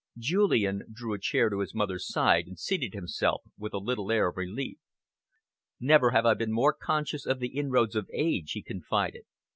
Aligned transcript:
Julian 0.17 0.81
drew 0.91 1.13
a 1.13 1.19
chair 1.19 1.51
to 1.51 1.59
his 1.59 1.75
mother's 1.75 2.07
side 2.07 2.47
and 2.47 2.57
seated 2.57 2.95
himself 2.95 3.43
with 3.55 3.71
a 3.71 3.77
little 3.77 4.11
air 4.11 4.29
of 4.29 4.37
relief. 4.37 4.79
"Never 5.79 6.09
have 6.09 6.25
I 6.25 6.33
been 6.33 6.51
more 6.51 6.73
conscious 6.73 7.27
of 7.27 7.37
the 7.37 7.49
inroads 7.49 7.95
of 7.95 8.09
age," 8.11 8.53
he 8.53 8.63
confided. 8.63 9.25